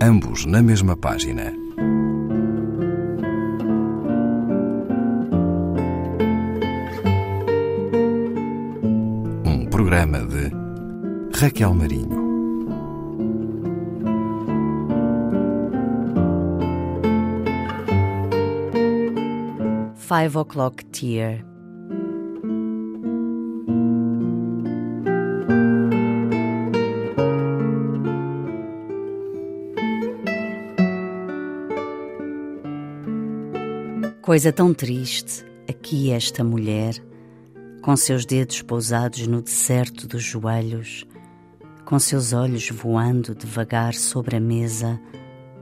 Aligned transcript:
ambos 0.00 0.44
na 0.44 0.62
mesma 0.62 0.96
página. 0.96 1.52
Um 9.44 9.66
programa 9.70 10.20
de 10.20 10.50
Raquel 11.38 11.74
Marinho. 11.74 12.26
Five 19.96 20.36
O'Clock 20.38 20.84
Tear. 20.92 21.55
Coisa 34.26 34.52
tão 34.52 34.74
triste, 34.74 35.46
aqui 35.70 36.10
esta 36.10 36.42
mulher, 36.42 36.96
com 37.80 37.96
seus 37.96 38.26
dedos 38.26 38.60
pousados 38.60 39.24
no 39.28 39.40
deserto 39.40 40.08
dos 40.08 40.24
joelhos, 40.24 41.06
com 41.84 41.96
seus 41.96 42.32
olhos 42.32 42.68
voando 42.68 43.36
devagar 43.36 43.94
sobre 43.94 44.34
a 44.34 44.40
mesa 44.40 45.00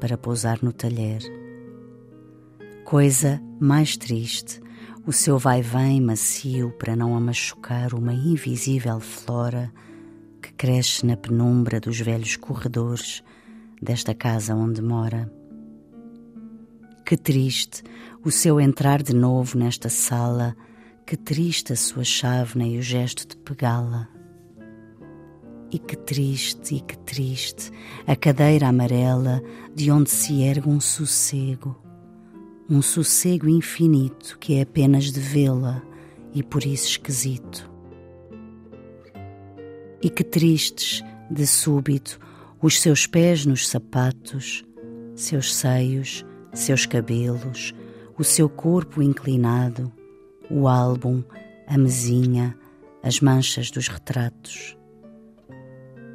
para 0.00 0.16
pousar 0.16 0.60
no 0.62 0.72
talher. 0.72 1.20
Coisa 2.82 3.42
mais 3.60 3.94
triste, 3.94 4.58
o 5.06 5.12
seu 5.12 5.38
vai-vem 5.38 6.00
macio 6.00 6.70
para 6.78 6.96
não 6.96 7.14
a 7.14 7.20
machucar 7.20 7.92
uma 7.92 8.14
invisível 8.14 9.00
flora 9.00 9.70
que 10.40 10.50
cresce 10.54 11.04
na 11.04 11.14
penumbra 11.14 11.78
dos 11.78 12.00
velhos 12.00 12.36
corredores 12.36 13.22
desta 13.82 14.14
casa 14.14 14.54
onde 14.54 14.80
mora. 14.80 15.35
Que 17.06 17.16
triste 17.16 17.84
o 18.24 18.32
seu 18.32 18.60
entrar 18.60 19.00
de 19.00 19.14
novo 19.14 19.56
nesta 19.56 19.88
sala, 19.88 20.56
que 21.06 21.16
triste 21.16 21.72
a 21.72 21.76
sua 21.76 22.02
chávena 22.02 22.66
e 22.66 22.78
o 22.78 22.82
gesto 22.82 23.28
de 23.28 23.36
pegá-la. 23.36 24.08
E 25.70 25.78
que 25.78 25.96
triste, 25.96 26.74
e 26.74 26.80
que 26.80 26.98
triste 26.98 27.70
a 28.08 28.16
cadeira 28.16 28.66
amarela 28.66 29.40
de 29.72 29.88
onde 29.88 30.10
se 30.10 30.42
ergue 30.42 30.68
um 30.68 30.80
sossego, 30.80 31.80
um 32.68 32.82
sossego 32.82 33.48
infinito 33.48 34.36
que 34.40 34.54
é 34.54 34.62
apenas 34.62 35.12
de 35.12 35.20
vê-la 35.20 35.80
e 36.34 36.42
por 36.42 36.64
isso 36.64 36.88
esquisito. 36.88 37.70
E 40.02 40.10
que 40.10 40.24
tristes, 40.24 41.04
de 41.30 41.46
súbito, 41.46 42.18
os 42.60 42.80
seus 42.80 43.06
pés 43.06 43.46
nos 43.46 43.68
sapatos, 43.68 44.64
seus 45.14 45.54
seios, 45.54 46.24
seus 46.58 46.86
cabelos, 46.86 47.74
o 48.18 48.24
seu 48.24 48.48
corpo 48.48 49.02
inclinado, 49.02 49.92
o 50.50 50.68
álbum, 50.68 51.22
a 51.66 51.76
mesinha, 51.76 52.56
as 53.02 53.20
manchas 53.20 53.70
dos 53.70 53.88
retratos. 53.88 54.76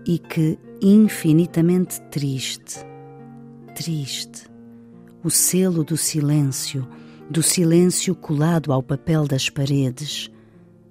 E 0.05 0.17
que 0.17 0.57
infinitamente 0.81 2.01
triste, 2.09 2.79
triste, 3.75 4.49
o 5.23 5.29
selo 5.29 5.83
do 5.83 5.95
silêncio, 5.95 6.87
do 7.29 7.43
silêncio 7.43 8.15
colado 8.15 8.73
ao 8.73 8.81
papel 8.81 9.25
das 9.27 9.49
paredes, 9.49 10.31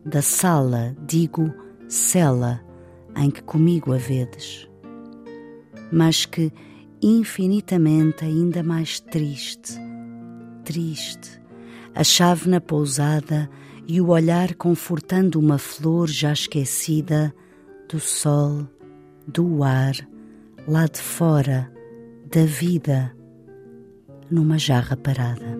da 0.05 0.23
sala, 0.23 0.97
digo, 1.07 1.53
cela, 1.89 2.61
em 3.17 3.31
que 3.31 3.43
comigo 3.43 3.93
a 3.93 3.99
vedes. 3.99 4.69
Mas 5.93 6.25
que 6.25 6.53
infinitamente 7.03 8.25
ainda 8.25 8.63
mais 8.63 9.01
triste, 9.01 9.79
triste, 10.65 11.41
a 11.95 12.05
chávena 12.05 12.61
pousada 12.61 13.51
e 13.87 14.01
o 14.01 14.09
olhar 14.09 14.55
confortando 14.55 15.39
uma 15.39 15.59
flor 15.59 16.09
já 16.09 16.33
esquecida 16.33 17.35
do 17.89 17.99
sol, 17.99 18.69
do 19.27 19.65
ar, 19.65 19.95
lá 20.69 20.87
de 20.87 21.01
fora, 21.01 21.73
da 22.31 22.45
vida, 22.45 23.15
numa 24.31 24.59
jarra 24.59 24.97
parada. 24.97 25.60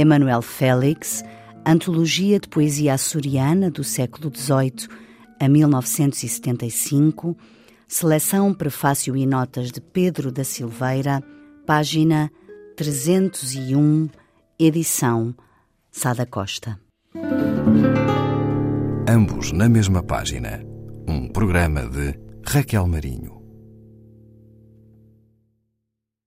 Emanuel 0.00 0.40
Félix, 0.40 1.22
Antologia 1.64 2.40
de 2.40 2.48
Poesia 2.48 2.94
Açoriana 2.94 3.70
do 3.70 3.84
século 3.84 4.32
XVIII 4.34 4.88
a 5.38 5.46
1975, 5.46 7.36
seleção, 7.86 8.54
prefácio 8.54 9.14
e 9.14 9.26
notas 9.26 9.70
de 9.70 9.78
Pedro 9.78 10.32
da 10.32 10.42
Silveira, 10.42 11.22
página 11.66 12.32
301, 12.76 14.08
edição 14.58 15.34
Sada 15.90 16.24
Costa. 16.24 16.80
Ambos 19.06 19.52
na 19.52 19.68
mesma 19.68 20.02
página. 20.02 20.64
Um 21.06 21.28
programa 21.28 21.86
de 21.86 22.18
Raquel 22.46 22.86
Marinho. 22.86 23.39